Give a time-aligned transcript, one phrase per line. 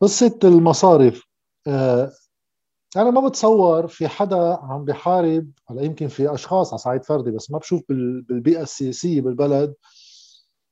[0.00, 1.22] قصة المصارف
[1.66, 2.12] آه،
[2.96, 7.50] أنا ما بتصور في حدا عم بحارب هلا يمكن في أشخاص على صعيد فردي بس
[7.50, 9.74] ما بشوف بالبيئة السياسية بالبلد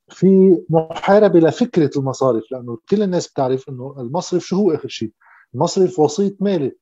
[0.09, 5.13] في محاربة لفكرة المصارف لأنه كل الناس بتعرف أنه المصرف شو هو آخر شيء؟
[5.55, 6.73] المصرف وسيط مالي.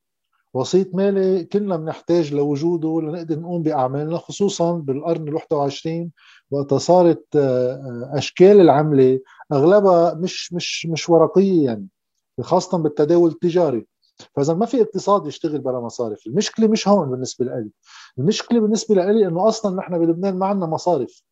[0.53, 6.11] وسيط مالي كلنا بنحتاج لوجوده لنقدر نقوم بأعمالنا خصوصا بالقرن ال 21
[6.51, 9.19] وقت صارت آه، أشكال العملة
[9.53, 11.87] أغلبها مش مش مش ورقية يعني.
[12.41, 13.87] خاصة بالتداول التجاري.
[14.35, 16.27] فإذا ما في اقتصاد يشتغل بلا مصارف.
[16.27, 17.69] المشكلة مش هون بالنسبة لي
[18.17, 21.23] المشكلة بالنسبة لي إنه أصلا نحن بلبنان ما عندنا مصارف.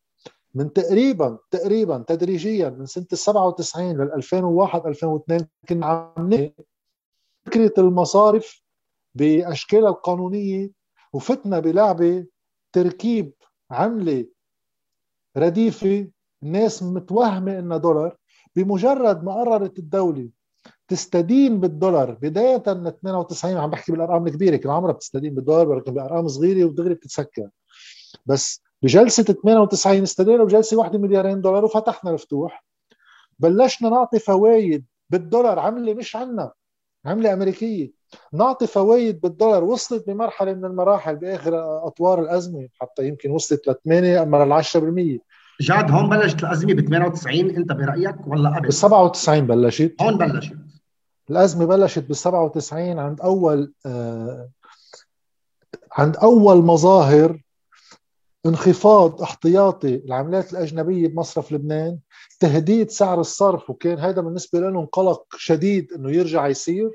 [0.54, 6.50] من تقريبا تقريبا تدريجيا من سنة ال 97 لل 2001 2002 كنا عم
[7.46, 8.62] فكرة المصارف
[9.14, 10.70] بأشكالها القانونية
[11.12, 12.26] وفتنا بلعبة
[12.72, 13.32] تركيب
[13.70, 14.26] عملة
[15.36, 16.08] رديفة.
[16.42, 18.16] الناس متوهمة إنها دولار.
[18.56, 20.28] بمجرد ما قررت الدولة
[20.88, 22.10] تستدين بالدولار.
[22.10, 26.94] بداية من 92 عم بحكي بالأرقام الكبيرة كان عمرها بتستدين بالدولار ولكن بأرقام صغيرة ودغري
[26.94, 27.48] بتتسكر.
[28.26, 32.64] بس بجلسة 98 استدينا بجلسة واحدة مليارين دولار وفتحنا الفتوح
[33.38, 36.52] بلشنا نعطي فوائد بالدولار عملة مش عنا
[37.04, 37.92] عملة أمريكية.
[38.32, 44.24] نعطي فوائد بالدولار وصلت بمرحلة من المراحل بآخر أطوار الأزمة حتى يمكن وصلت ل 8
[44.24, 45.18] مره ل 10%
[45.60, 49.94] جاد هون بلشت الأزمة ب 98 أنت برأيك ولا قبل؟ ب 97 بلشت.
[50.02, 50.52] هون بلشت.
[51.30, 54.50] الأزمة بلشت ب 97 عند أول آه
[55.92, 57.42] عند أول مظاهر
[58.46, 61.98] انخفاض احتياطي العملات الأجنبية بمصرف لبنان
[62.40, 66.90] تهديد سعر الصرف وكان هذا بالنسبة لهم قلق شديد إنه يرجع يصير.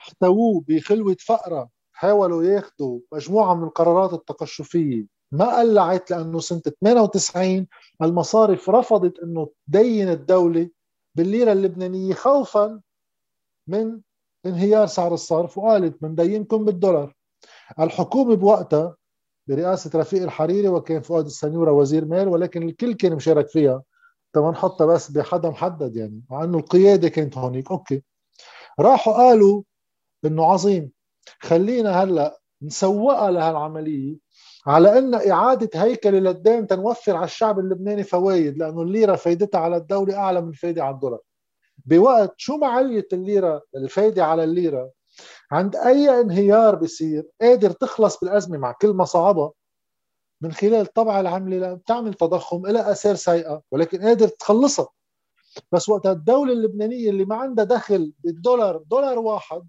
[0.00, 5.17] احتووه بخلوة فقرة حاولوا ياخذوا مجموعة من القرارات التقشفية.
[5.32, 7.66] ما قلعت لأنه سنة 98
[8.02, 10.70] المصارف رفضت إنه تدين الدولة
[11.14, 12.80] بالليرة اللبنانية خوفا
[13.68, 14.00] من
[14.46, 17.14] انهيار سعر الصرف وقالت بندينكم بالدولار.
[17.80, 18.96] الحكومة بوقتها
[19.48, 23.82] برئاسة رفيق الحريري وكان فؤاد السنيورة وزير مال ولكن الكل كان مشارك فيها.
[24.32, 27.70] تما نحطها بس بحدا محدد يعني مع إنه القيادة كانت هونيك.
[27.70, 28.02] أوكي.
[28.80, 29.62] راحوا قالوا
[30.24, 30.90] إنه عظيم.
[31.40, 34.16] خلينا هلأ نسوقها لهالعمليه
[34.66, 40.14] على أن إعادة هيكله للدين تنوفر على الشعب اللبناني فوائد لأنه الليرة فايدتها على الدولة
[40.16, 41.20] أعلى من الفايده على الدولار.
[41.86, 44.90] بوقت شو معليه الليرة؟ الفايدة على الليرة.
[45.52, 49.52] عند أي انهيار بصير قادر تخلص بالأزمة مع كل مصاعبها
[50.40, 54.88] من خلال طبع العملة بتعمل تضخم لها اثار سيئة ولكن قادر تخلصها.
[55.72, 59.68] بس وقت الدولة اللبنانية اللي ما عندها دخل بالدولار دولار واحد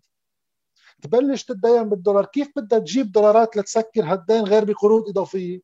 [1.01, 2.25] تبلش تتدين بالدولار.
[2.25, 5.61] كيف بدها تجيب دولارات لتسكر هالدين غير بقروض إضافية؟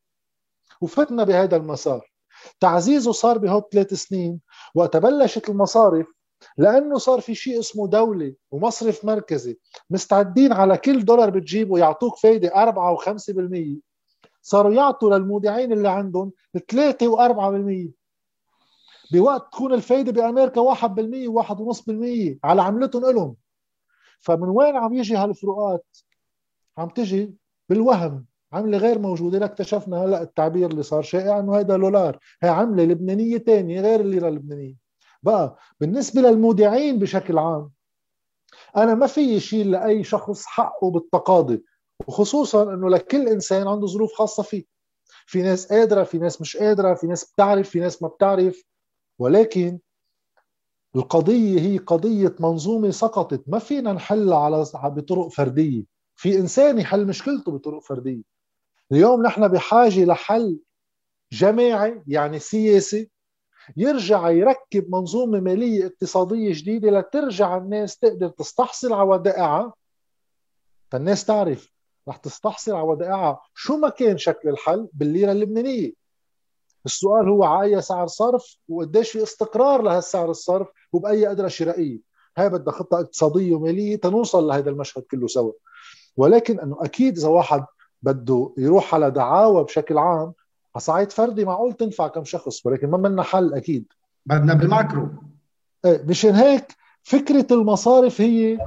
[0.80, 2.12] وفتنا بهذا المسار.
[2.60, 4.40] تعزيزه صار بهود ثلاث سنين
[4.74, 6.06] وقت بلشت المصارف
[6.58, 9.58] لأنه صار في شيء اسمه دولة ومصرف مركزي.
[9.90, 13.80] مستعدين على كل دولار بتجيبه يعطوك فايدة 4 و5%
[14.42, 16.32] صاروا يعطوا للمودعين اللي عندهم
[16.68, 17.90] 3 و4%
[19.12, 20.76] بوقت تكون الفايدة بأمريكا 1%
[21.28, 23.36] و1.5% على عملتهم لهم
[24.20, 25.86] فمن وين عم يجي هالفروقات؟
[26.78, 27.34] عم تجي
[27.68, 28.26] بالوهم.
[28.52, 29.44] عملة غير موجودة.
[29.44, 34.28] اكتشفنا هلأ التعبير اللي صار شائع إنه هيدا دولار هي عملة لبنانية ثانية غير الليرة
[34.28, 34.74] اللبنانية
[35.22, 37.70] بقى بالنسبة للمودعين بشكل عام
[38.76, 41.64] أنا ما في شيء لأي شخص حقه بالتقاضي
[42.08, 44.64] وخصوصا إنه لكل إنسان عنده ظروف خاصة فيه.
[45.26, 48.62] في ناس قادرة في ناس مش قادرة في ناس بتعرف في ناس ما بتعرف.
[49.18, 49.78] ولكن
[50.96, 55.84] القضية هي قضية منظومة سقطت ما فينا نحلها على بطرق فردية.
[56.14, 58.22] في إنسان يحل مشكلته بطرق فردية.
[58.92, 60.58] اليوم نحن بحاجة لحل
[61.32, 63.10] جماعي يعني سياسي
[63.76, 69.72] يرجع يركب منظومة مالية اقتصادية جديدة لترجع الناس تقدر تستحصل على ودائعها.
[70.90, 71.72] فالناس تعرف
[72.08, 73.40] رح تستحصل على ودائعها.
[73.54, 76.05] شو ما كان شكل الحل؟ بالليرة اللبنانية.
[76.86, 81.98] السؤال هو على اي سعر صرف وقديش في استقرار لهالسعر الصرف وبأي قدره شرائيه
[82.38, 85.52] هاي بدها خطة اقتصادية ومالية تنوصل لهذا المشهد كله سوا.
[86.16, 87.64] ولكن أنه أكيد إذا واحد
[88.02, 90.32] بده يروح على دعاوى بشكل عام
[90.74, 93.92] على صعيد فردي معقول تنفع كم شخص ولكن ما منا حل أكيد.
[94.26, 95.08] بدنا بال macro.
[95.84, 98.58] إيه مشان هيك فكرة المصارف هي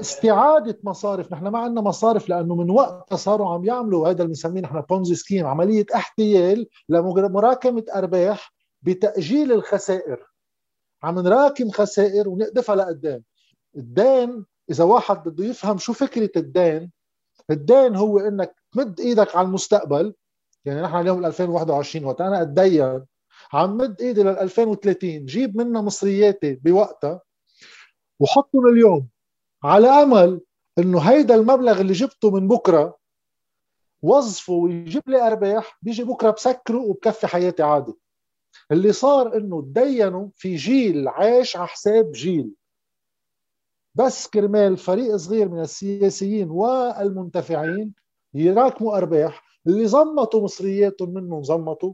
[0.00, 1.32] استعادة مصارف.
[1.32, 5.14] نحن ما عندنا مصارف لأنه من وقت صاروا عم يعملوا هذا اللي بنسميه نحن Ponzi
[5.14, 10.26] scheme عملية احتيال لمراكمة أرباح بتأجيل الخسائر.
[11.02, 13.22] عم نراكم خسائر ونقدفها لقدام
[13.76, 16.90] الدين إذا واحد بده يفهم شو فكرة الدين
[17.50, 20.14] الدين هو إنك تمد إيدك على المستقبل.
[20.64, 23.04] يعني نحن اليوم 2021 وقت أنا أتدين
[23.52, 27.20] عم مد إيدي لل 2030 جيب منها مصرياتي بوقتها
[28.20, 29.08] وحطهم اليوم.
[29.64, 30.40] على أمل
[30.78, 32.96] إنه هيدا المبلغ اللي جبته من بكرة
[34.02, 37.92] وظفه ويجيب لي أرباح بيجي بكرة بسكره وبكفي حياتي عادي.
[38.72, 42.50] اللي صار إنه تدينوا في جيل عايش على حساب جيل.
[43.94, 47.94] بس كرمال فريق صغير من السياسيين والمنتفعين
[48.34, 49.46] يراكموا أرباح.
[49.66, 51.92] اللي زمطوا مصرياتهم منهم زمطوا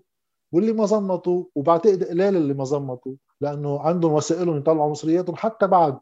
[0.53, 5.99] واللي ما زمطوا وبعتقد قلال اللي ما زمطوا لأنه عندهم وسائلهم يطلعوا مصرياتهم حتى بعد.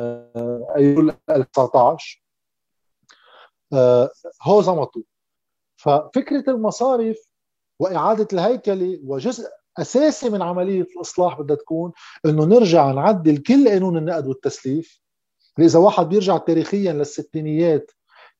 [0.00, 2.24] ايلول 2019
[3.72, 4.10] آه،
[4.42, 5.02] هو زمطوا
[5.76, 7.16] ففكرة المصارف
[7.80, 9.48] وإعادة الهيكلة وجزء
[9.78, 11.92] أساسي من عملية الإصلاح بدها تكون
[12.26, 15.00] إنه نرجع نعدل كل قانون النقد والتسليف.
[15.58, 17.90] إذا واحد بيرجع تاريخيا للستينيات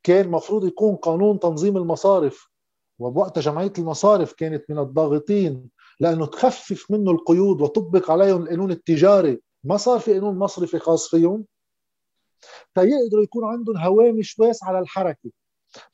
[0.03, 2.51] كان مفروض يكون قانون تنظيم المصارف
[2.99, 9.41] وبوقتها جمعية المصارف كانت من الضاغطين لأنه تخفف منه القيود وتطبق عليهم القانون التجاري.
[9.65, 11.45] ما صار في قانون مصرفي خاص فيهم
[12.75, 15.31] تيقدروا يكون عندهم هوامش واسعه على الحركة.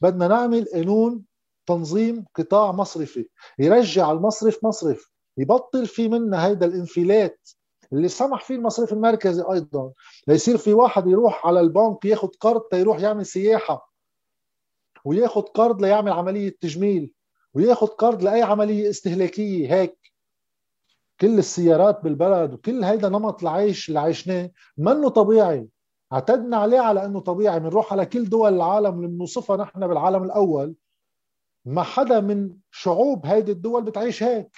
[0.00, 1.24] بدنا نعمل قانون
[1.66, 3.28] تنظيم قطاع مصرفي
[3.58, 7.48] يرجع المصرف مصرف يبطل في منا هيدا الانفلات
[7.92, 9.92] اللي سمح فيه المصرف المركزي أيضا.
[10.28, 13.92] ليصير في واحد يروح على البنك ياخذ قرض تيروح يعمل سياحة
[15.04, 17.12] وياخذ قرض ليعمل عملية تجميل
[17.54, 20.09] وياخذ قرض لأي عملية استهلاكية هيك.
[21.20, 25.68] كل السيارات بالبلد وكل هيدا نمط العيش اللي عشناه منه طبيعي.
[26.12, 27.60] اعتدنا عليه على إنه طبيعي.
[27.60, 30.74] بنروح على كل دول العالم اللي بنوصفها نحن بالعالم الأول.
[31.64, 34.56] ما حدا من شعوب هيدي الدول بتعيش هيك.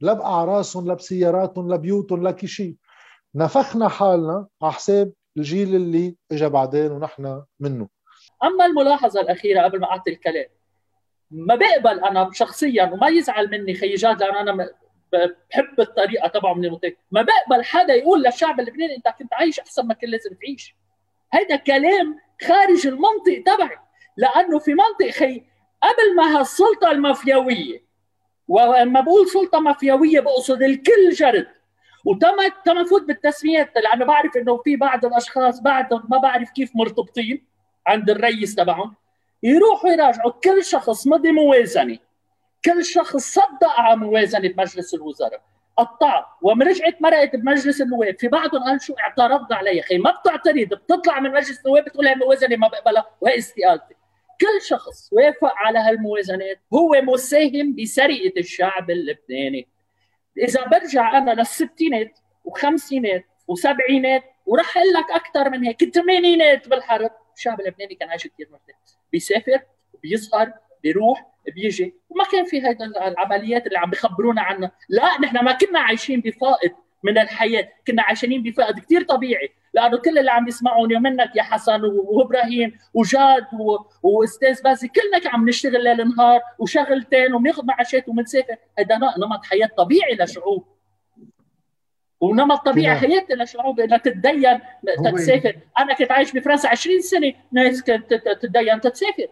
[0.00, 2.76] لا باعراسهم لا بسياراتهم لا بيوتهم لا شيء.
[3.34, 7.88] نفخنا حالنا على حساب الجيل اللي اجى بعدين ونحن منه.
[8.44, 10.46] أما الملاحظة الأخيرة قبل ما أعطي الكلام
[11.30, 14.70] ما بقبل أنا شخصيا وما يزعل مني خي جاد لأنه أنا
[15.12, 19.86] بحب الطريقة تبعه من المتك ما بقبل حدا يقول للشعب اللبناني أنت كنت عايش أحسن
[19.86, 20.74] ما كان لازم تعيش.
[21.32, 23.78] هيدا كلام خارج المنطق تبعي.
[24.16, 25.42] لأنه في منطق خي
[25.82, 27.84] قبل ما هالسلطه المافياوية
[28.48, 31.46] ولما بقول سلطة مافياوية بقصد الكل جرد.
[32.04, 33.72] وتم تم فوت بالتسميات.
[33.76, 37.46] لأنه بعرف إنه في بعض الأشخاص بعدهم ما بعرف كيف مرتبطين
[37.86, 38.94] عند الرئيس تبعهم.
[39.42, 41.98] يروحوا يراجعوا كل شخص مضي موازنة.
[42.64, 45.42] كل شخص صدق على موازنة مجلس الوزراء.
[45.76, 48.18] قطع ورجعت مرقت بمجلس النواب.
[48.18, 52.14] في بعضهم قال شو اعترضنا عليها؟ خي ما بتعترض بتطلع من مجلس النواب بتقول هاي
[52.14, 53.94] الموازنة ما بقبلها وهي استقالتي
[54.40, 59.68] كل شخص وافق على هالموازنات هو مساهم بسرقة الشعب اللبناني.
[60.38, 67.60] إذا برجع أنا للستينات وخمسينات وسبعينات وراح أقول لك أكثر من هيك الثمانينات بالحرب الشعب
[67.60, 68.76] اللبناني كان عايش كثير مرتاح.
[69.12, 69.60] بيسافر
[70.02, 70.52] بيظهر
[70.82, 71.94] بيروح بيجي.
[72.08, 72.76] وما كان في هذه
[73.08, 74.72] العمليات اللي عم بخبرونا عنها.
[74.88, 76.70] لا نحن ما كنا عايشين بفائض
[77.02, 77.68] من الحياة.
[77.86, 83.46] كنا عايشين بفائض كثير طبيعي لأنه كل اللي عم يسمعوني منك يا حسن وإبراهيم وجاد
[84.02, 90.14] وأستاذ بازي كلنا عم نشتغل ليل نهار وشغلتين وبناخذ معاشات وبنسافر هذا نمط حياة طبيعي
[90.14, 90.66] لشعوب.
[92.20, 94.60] ونمط طبيعي حياتي لشعوب انها تتدين
[95.04, 95.56] تتسافر.
[95.78, 99.26] أنا كنت عايش بفرنسا 20 سنة ناس كانت تتدين تتسافر.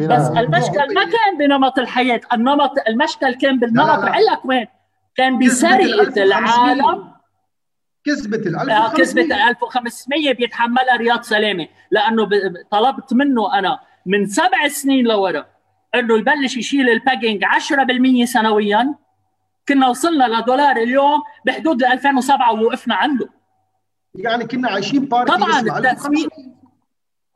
[0.00, 4.66] بس المشكل ما كان بنمط الحياة النمط المشكل كان بالنمط بقول لك وين؟
[5.16, 7.14] كان بسرقه العالم.
[8.04, 11.68] كذبة ال 1500 كذبة ال 1500 بيتحملها رياض سلامة.
[11.90, 12.28] لأنه
[12.70, 15.46] طلبت منه أنا من سبع سنين لورا
[15.94, 18.94] إنه يبلش يشيل الباكينج 10% سنويا.
[19.68, 23.28] كنا وصلنا لدولار اليوم بحدود 2007 ووقفنا عنده.
[24.14, 26.28] يعني كنا عايشين بارتي طبعا التسويق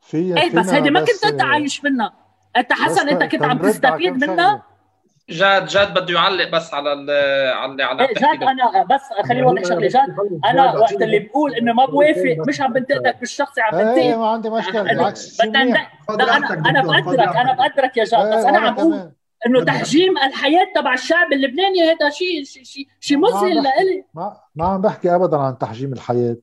[0.01, 2.13] في إيه بس هيدي ما كنت أنت عايش منها.
[2.57, 4.63] أنت حسن أنت كنت عم تستفيد منها؟
[5.29, 7.09] جاد جاد بده يعلق بس على ال
[7.53, 9.87] على اللي على إيه جاد أنا بس خليني لك شغلة.
[9.87, 13.97] جاد أنا وقت اللي بقول إنه ما بوافق مش عم بنتقدك بالشخصي عم بنتقد.
[13.97, 15.61] إيه ما عندي مشكلة بالعكس أنا
[16.69, 19.11] أنا بقدرك أنا بقدرك يا جاد بس أنا عم بقول
[19.47, 24.03] إنه تحجيم الحياة تبع الشعب اللبناني هذا شيء شيء شيء مذهل لإلي.
[24.13, 26.37] ما, ما عم بحكي ابدا عن تحجيم الحياة.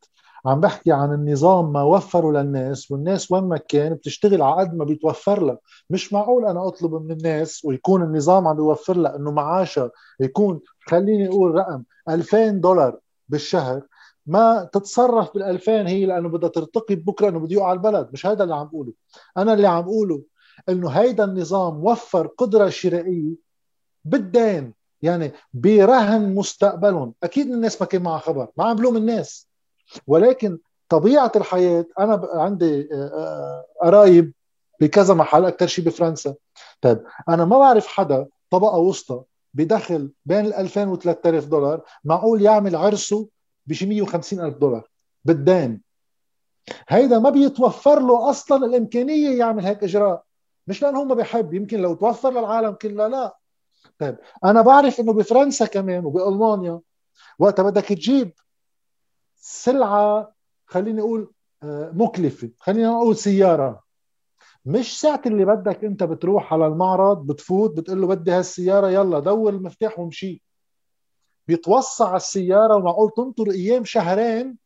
[0.47, 4.85] عم بحكي عن النظام ما وفره للناس والناس وين ما كان بتشتغل على قد ما
[4.85, 5.59] بيتوفر لها.
[5.91, 11.29] مش معقول أنا أطلب من الناس ويكون النظام عم بيوفر لها إنه معاشها يكون خليني
[11.29, 12.99] أقول رقم 2000 دولار
[13.29, 13.83] بالشهر.
[14.27, 18.09] ما تتصرف بال 2000 هي لأنه بدها ترتقي بكرة إنه بده يقع البلد.
[18.13, 18.93] مش هذا اللي عم بقوله.
[19.37, 20.23] أنا اللي عم بقوله
[20.69, 23.35] إنه هيدا النظام وفر قدرة شرائية
[24.05, 27.15] بالدين يعني برهن مستقبلهم.
[27.23, 29.49] أكيد الناس ما كان معها خبر ما عم بلوم الناس.
[30.07, 30.59] ولكن
[30.89, 34.33] طبيعة الحياة أنا عندي آه، آه، قرايب
[34.81, 36.35] بكذا محل أكثر شيء بفرنسا.
[36.81, 39.23] طيب أنا ما بعرف حدا طبقة وسطى
[39.55, 43.29] بدخل بين ال 2000 و 3000 دولار معقول يعمل عرسه
[43.67, 44.89] ب 150 ألف دولار
[45.25, 45.81] بالدين.
[46.89, 50.26] هيدا ما بيتوفر له أصلا الإمكانية يعمل هيك إجراء.
[50.67, 53.39] مش لأنه هو ما بيحب يمكن لو توفر للعالم كلها لا.
[53.99, 56.81] طيب أنا بعرف إنه بفرنسا كمان وبألمانيا
[57.39, 58.33] وقتها بدك تجيب
[59.37, 60.33] سلعة
[60.67, 61.33] خليني أقول
[61.63, 62.51] آه، مكلفة.
[62.59, 63.83] خلينا نقول سيارة.
[64.65, 69.53] مش ساعة اللي بدك أنت بتروح على المعرض بتفوت بتقول له بدي هالسيارة يلا دور
[69.53, 70.43] المفتاح ومشي
[71.49, 74.59] بيتوسع السيارة ومعقول تنطر أيام شهرين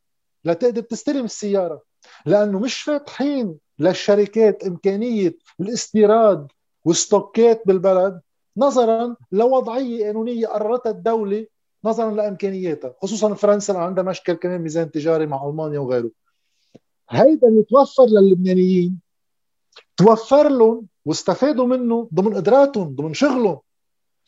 [0.44, 1.82] لتقدر تستلم السيارة.
[2.26, 6.46] لأنه مش فاتحين للشركات إمكانية الاستيراد
[6.84, 8.20] وستوكات بالبلد
[8.56, 11.46] نظرا لوضعية قانونية قررتها الدولة
[11.84, 16.10] نظرا لإمكانياتها خصوصا فرنسا عندها مشكل كمان ميزان تجاري مع ألمانيا وغيره.
[17.10, 19.00] هيدا اللي توفر للبنانيين
[19.96, 23.58] توفر لهم واستفادوا منه ضمن قدراتهم ضمن شغلهم.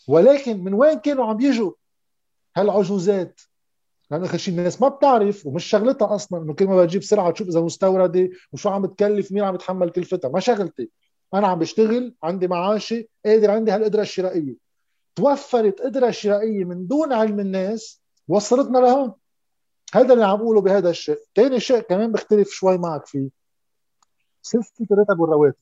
[0.08, 1.72] ولكن من وين كانوا عم يجوا
[2.56, 3.40] هالعجوزات؟
[4.12, 7.48] لأنه اخر شيء الناس ما بتعرف ومش شغلتها أصلا إنه كل ما بتجيب سلعة تشوف
[7.48, 10.90] إذا مستوردة وشو عم تكلف مين عم يتحمل كلفتها ما شغلتي.
[11.34, 14.54] أنا عم بشتغل عندي معاشي قادر عندي هالقدرة الشرائية.
[15.14, 19.12] توفرت قدرة شرائية من دون علم الناس وصلتنا لهون.
[19.94, 21.18] هذا اللي عم بقوله بهذا الشيء.
[21.36, 23.28] ثاني شيء كمان بختلف شوي معك فيه.
[24.42, 25.56] سلسلة الرتب والرواتب.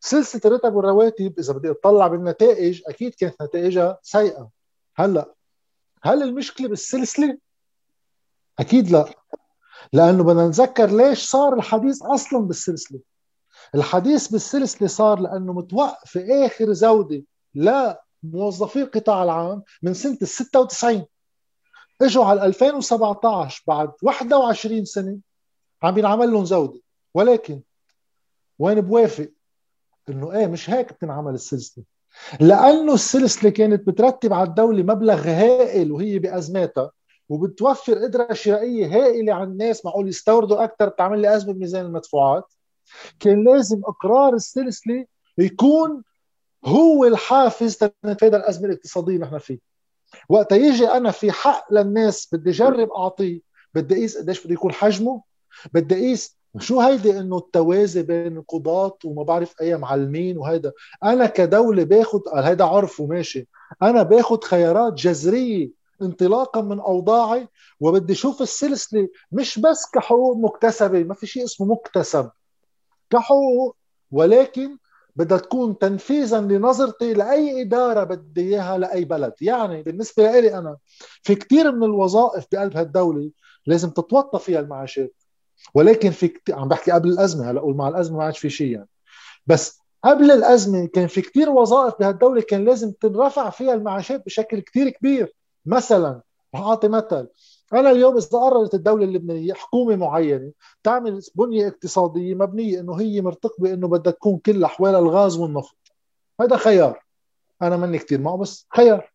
[0.00, 4.50] سلسلة الرتب والرواتب إذا بدي أطلع بالنتائج أكيد كانت نتائجها سيئة.
[4.96, 5.34] هلأ
[6.02, 7.38] هل المشكلة بالسلسلة؟
[8.58, 9.04] أكيد لا.
[9.92, 13.00] لأنه بدنا نتذكر ليش صار الحديث أصلا بالسلسلة.
[13.74, 17.22] الحديث بالسلسلة صار لأنه متوقف آخر زودة
[17.54, 21.04] لموظفي القطاع العام من سنة ال 96
[22.02, 25.18] إجوا على 2017 بعد 21 سنة
[25.82, 26.80] عم بينعمل لهم زودة.
[27.14, 27.60] ولكن
[28.58, 29.30] وين بوافق؟
[30.08, 31.84] إنه إيه مش هيك بتنعمل السلسلة.
[32.40, 36.90] لأنه السلسلة كانت بترتب على الدولة مبلغ هائل وهي بأزماتها.
[37.28, 39.84] وبتوفر قدرة شرائية هائلة على الناس.
[39.84, 42.54] معقول يستوردوا أكثر تعمل لي أزمة بميزان المدفوعات.
[43.20, 45.06] كان لازم إقرار السلسلة
[45.38, 46.02] يكون
[46.64, 49.58] هو الحافز تنتفادى الأزمة الاقتصادية اللي نحن فيه.
[50.28, 53.40] وقت يجي أنا في حق للناس بدي أجرب اعطيه
[53.74, 55.22] بدي أقيس قديش بده يكون حجمه
[55.72, 60.72] بدي أقيس شو هيدي إنه التوازي بين القضاة وما بعرف أي معلمين وهيدا.
[61.04, 63.48] أنا كدولة باخد هيدا عرف وماشي
[63.82, 65.70] أنا باخد خيارات جذرية
[66.02, 67.48] انطلاقا من أوضاعي
[67.80, 72.30] وبدي أشوف السلسلة مش بس كحقوق مكتسبة ما في شيء اسمه مكتسب
[73.10, 73.76] كحقوق
[74.10, 74.78] ولكن
[75.16, 79.32] بدها تكون تنفيذا لنظرتي لأي إدارة بدي إياها لأي بلد.
[79.40, 80.76] يعني بالنسبة لي أنا
[81.22, 83.30] في كثير من الوظائف بقلب هالدولة
[83.66, 85.14] لازم تتوطى فيها المعاشات.
[85.74, 86.50] ولكن في كت...
[86.50, 88.88] عم بحكي قبل الأزمة هلأ مع الأزمة ما عادش في شيء يعني.
[89.46, 94.90] بس قبل الأزمة كان في كثير وظائف بهالدولة كان لازم تنرفع فيها المعاشات بشكل كثير
[94.90, 95.34] كبير.
[95.66, 96.20] مثلا
[96.54, 97.28] أعطي مثل.
[97.72, 100.52] أنا اليوم إذا قررت الدولة اللبنانية حكومة معينة
[100.82, 105.76] تعمل بنية اقتصادية مبنية إنه هي مرتقبة إنه بدها تكون كلها حوالي الغاز والنفط.
[106.40, 107.04] هذا خيار.
[107.62, 109.12] أنا مني كثير معه بس خيار.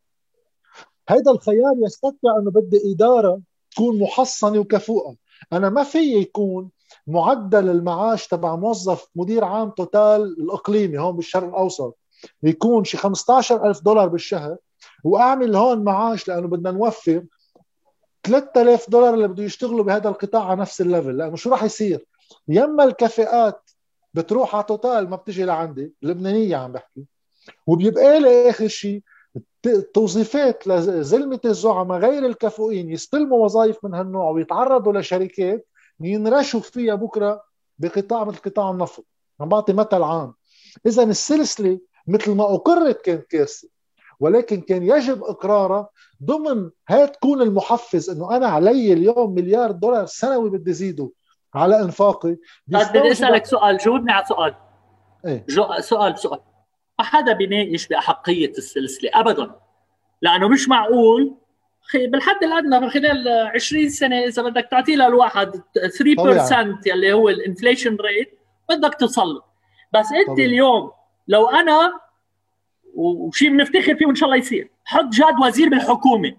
[1.10, 3.42] هذا الخيار يستدعي إنه بدي إدارة
[3.72, 5.16] تكون محصنة وكفؤة.
[5.54, 6.70] أنا ما في يكون
[7.08, 11.98] معدل المعاش تبع موظف مدير عام Total الإقليمي هون بالشرق الأوسط
[12.44, 14.58] يكون شي 15000 دولار بالشهر
[15.04, 17.24] وأعمل هون معاش لأنه بدنا نوفر
[18.24, 21.18] 3000 دولار اللي بده يشتغلوا بهذا القطاع على نفس ال level.
[21.18, 22.06] لأنه شو راح يصير؟
[22.48, 23.70] يما الكفاءات
[24.14, 27.06] بتروح على توتال ما بتجي لعندي اللبنانية عم بحكي.
[27.68, 29.04] وبيبقى لي آخر شيء
[29.94, 35.68] توظيفات لزلمة الزعماء غير الكفؤين يستلموا وظائف من هالنوع ويتعرضوا لشركات
[36.00, 37.44] ينرشوا فيها بكرة
[37.80, 39.06] بقطاع مثل قطاع النفط.
[39.40, 40.34] عم بعطي مثل عام.
[40.86, 43.68] اذا السلسلة مثل ما أقرت كانت كارثه
[44.20, 45.90] ولكن كان يجب اقرارها
[46.24, 51.10] ضمن هي تكون المحفز إنه أنا علي اليوم مليار دولار سنوي بدي زيده
[51.56, 54.56] على إنفاقي؟ بدي أسألك سؤال جاوبني على سؤال؟
[55.26, 55.46] إيه؟
[55.80, 56.40] سؤال سؤال.
[57.00, 59.52] ما حدا بيناقش بأحقية السلسلة ابدا.
[60.22, 61.36] لأنه مش معقول.
[61.96, 68.40] بالحد الأدنى من خلال 20 سنة إذا بدك تعطي للواحد 3% يلي هو الإنفليشن ريت
[68.70, 69.42] بدك تصل
[69.94, 70.50] بس أنت طبيعي.
[70.50, 70.92] اليوم
[71.28, 72.00] لو أنا
[73.00, 74.70] وشيء بنفتخر فيه وإن شاء الله يصير.
[74.86, 76.36] حط جاد وزير بالحكومة.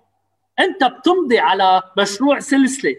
[0.58, 2.96] أنت بتمضي على مشروع سلسلة.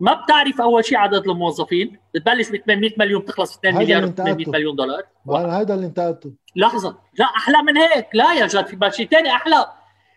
[0.00, 1.98] ما بتعرف أول شيء عدد الموظفين.
[2.14, 5.02] بتبلش ب 800 مليون بتخلص 2 مليار 800 مليون دولار.
[5.30, 6.98] هذا اللي انتقدته لحظة.
[7.18, 8.06] لا أحلى من هيك.
[8.14, 9.66] لا يا جد في شيء ثاني أحلى.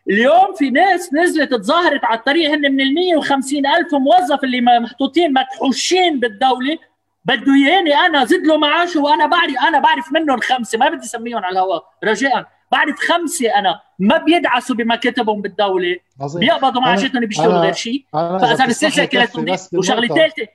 [0.09, 5.33] اليوم في ناس نزلت تظاهرت على الطريق هن من ال 150 ألف موظف اللي محطوطين
[5.33, 6.77] مدحوشين بالدولة.
[7.25, 11.45] بده اياني أنا زد له معاشه وأنا بعرف أنا بعرف منهم خمسه ما بدي أسميهم
[11.45, 11.83] على الهواء.
[12.03, 15.97] رجاء بعرف خمسة أنا ما بيدعسوا بمكاتبهم بالدولة.
[16.21, 16.39] عظيم.
[16.39, 18.05] بيقبضوا معاشاتهم بيشتغلوا غير شيء.
[18.13, 19.35] فإذا السلسله كانت
[19.73, 20.47] وشغله ثالثه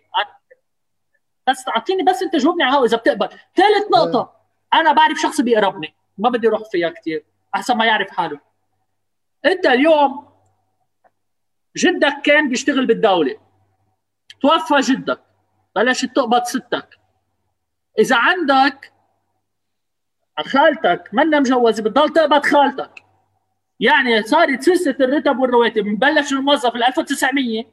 [1.48, 3.28] بس تعطيني بس أنت جاوبني على إذا بتقبل.
[3.28, 4.32] ثالث نقطة
[4.74, 8.40] أنا بعرف شخص بيقربني ما بدي أروح فيها كثير أحسن ما يعرف حاله.
[9.46, 10.28] أنت اليوم
[11.76, 13.36] جدك كان بيشتغل بالدولة.
[14.40, 15.25] توفى جدك.
[15.76, 16.88] بلشت تقبض ستك.
[17.98, 18.92] إذا عندك
[20.46, 23.02] خالتك منا مجوزة بتضل تقبض خالتك.
[23.80, 25.86] يعني صارت سلسله الرتب والرواتب.
[25.86, 27.64] مبلش الموظف ال 1900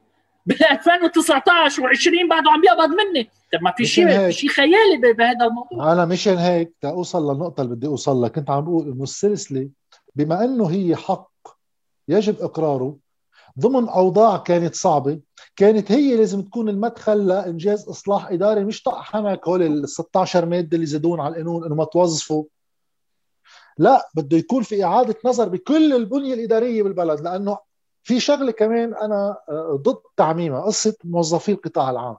[0.45, 3.29] بال 2019 و20 بعده عم بيقبض مني.
[3.53, 5.93] طب ما في شيء في شيء خيالي بهذا الموضوع.
[5.93, 8.29] أنا مشان هيك أوصل للنقطة اللي بدي أوصل لها.
[8.29, 9.69] كنت عم بقول إنه السلسلة
[10.15, 11.31] بما إنه هي حق
[12.07, 12.97] يجب إقراره.
[13.59, 15.19] ضمن أوضاع كانت صعبة
[15.55, 20.85] كانت هي لازم تكون المدخل لإنجاز إصلاح إداري مش طقحنك هول ال 16 ماده اللي
[20.85, 22.43] زادون على القانون إنه ما توظفوا.
[23.77, 27.57] لا بده يكون في إعادة نظر بكل البنية الإدارية بالبلد لأنه
[28.03, 32.17] في شغلة كمان أنا آه، ضد تعميمها قصة موظفي القطاع العام.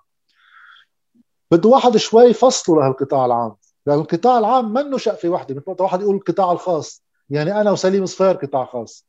[1.51, 3.57] بده واحد شوي يفصلوا لهالقطاع العام.
[3.87, 7.05] لأنه القطاع العام منه شقفة وحده مثل ما واحد يقول القطاع الخاص.
[7.31, 9.07] يعني أنا وسليم صفير قطاع خاص.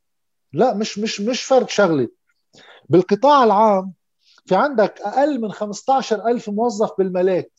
[0.54, 2.08] لا مش مش مش فرد شغلة.
[2.90, 3.94] بالقطاع العام
[4.46, 7.52] في عندك أقل من 15000 موظف بالملاك.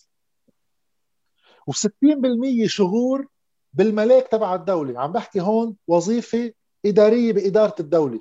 [1.70, 3.26] و60% شغور
[3.72, 5.00] بالملاك تبع الدولة.
[5.00, 6.52] عم بحكي هون وظيفة
[6.86, 8.20] إدارية بإدارة الدولة.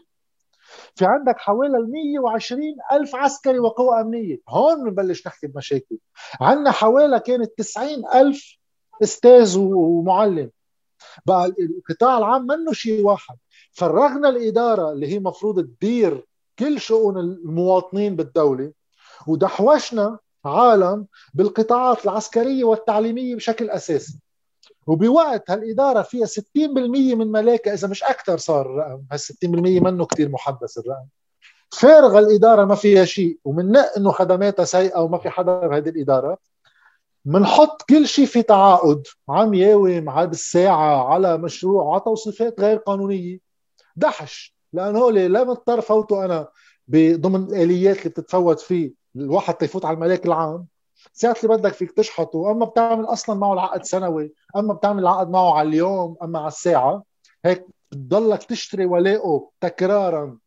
[0.95, 4.37] في عندك حوالي 120 ألف عسكري وقوى أمنية.
[4.49, 5.97] هون بنبلش نحكي بمشاكل.
[6.41, 8.57] عندنا حوالي كانت 90 ألف
[9.03, 10.51] أستاذ ومعلم.
[11.25, 13.35] بقى القطاع العام منه شيء واحد.
[13.71, 16.25] فرغنا الإدارة اللي هي مفروض تدير
[16.59, 18.71] كل شؤون المواطنين بالدولة
[19.27, 24.19] ودحوشنا عالم بالقطاعات العسكرية والتعليمية بشكل أساسي.
[24.87, 29.03] وبوقت هالإدارة فيها 60% من ملاكة إذا مش أكثر صار الرقم.
[29.11, 31.05] هال 60% منه كثير محدث الرقم.
[31.71, 36.37] فارغة الإدارة ما فيها شيء ومن إنه خدماتها سيئة وما في حدا بهذه الإدارة.
[37.25, 43.39] بنحط كل شيء في تعاقد عم ياوي ميعاد الساعة على مشروع على توصيفات غير قانونية.
[43.95, 44.54] دحش.
[44.75, 46.47] لأنه هول لا مضطر فوتوا أنا
[46.91, 50.67] ضمن الآليات اللي بتتفوت فيه الواحد تيفوت على الملاك العام.
[51.13, 55.53] ساعة اللي بدك فيك تشحطه أما بتعمل أصلا معه العقد سنوي أما بتعمل العقد معه
[55.57, 57.03] على اليوم أما على الساعة
[57.45, 60.37] هيك بتضلك تشتري ولاءه تكرارا.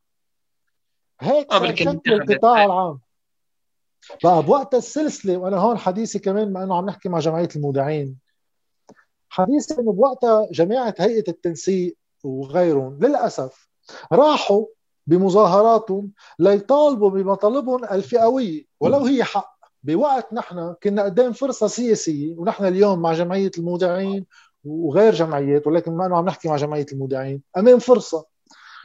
[1.20, 3.00] هيك شكل القطاع العام.
[4.24, 8.18] بقى بوقت السلسلة وأنا هون حديثي كمان مع إنه عم نحكي مع جمعية المودعين.
[9.28, 13.67] حديثي إنه بوقتها جماعة هيئة التنسيق وغيرهم للأسف
[14.12, 14.66] راحوا
[15.06, 18.64] بمظاهراتهم ليطالبوا بمطالبهم الفئوية.
[18.80, 19.58] ولو هي حق.
[19.82, 24.26] بوقت نحن كنا قدام فرصة سياسية ونحن اليوم مع جمعية المودعين
[24.64, 28.26] وغير جمعيات ولكن ما عم نحكي مع جمعية المودعين أمام فرصة.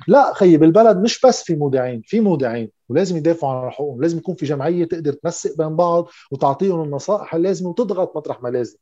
[0.08, 4.36] لا خيي بالبلد مش بس في مودعين في مودعين ولازم يدافعوا عن حقوقهم لازم يكون
[4.36, 8.78] في جمعية تقدر تنسق بين بعض وتعطيهم النصائح اللازمة وتضغط مطرح ما لازم.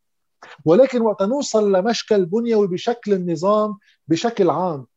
[0.66, 4.88] ولكن وقت نوصل لمشكل بنيوي بشكل النظام بشكل عام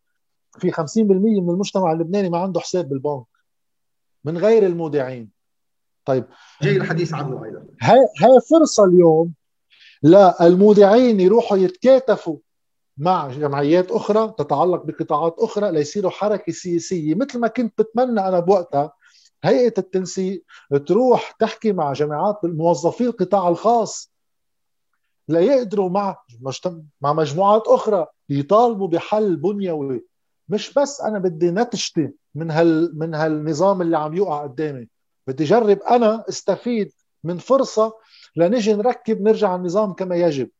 [0.58, 3.24] في 50% من المجتمع اللبناني ما عنده حساب بالبنك
[4.24, 5.30] من غير المودعين.
[6.04, 6.24] طيب.
[6.62, 7.64] جاي الحديث عنه أيضا.
[7.82, 9.32] هاي فرصة اليوم
[10.02, 12.36] للمودعين يروحوا يتكاتفوا
[12.96, 17.14] مع جمعيات أخرى تتعلق بقطاعات أخرى ليصيروا حركة سياسية.
[17.14, 18.92] مثل ما كنت بتمنى أنا بوقتها
[19.44, 20.44] هيئة التنسيق
[20.86, 24.12] تروح تحكي مع جامعات موظفي القطاع الخاص
[25.28, 26.16] ليقدروا مع
[27.00, 30.06] مع مجموعات أخرى يطالبوا بحل بنيوي.
[30.48, 34.88] مش بس أنا بدي نتجتي من هال من هالنظام اللي عم يوقع قدامي.
[35.26, 36.92] بدي اجرب أنا استفيد
[37.24, 37.92] من فرصة
[38.36, 40.50] لنجي نركب نرجع النظام كما يجب.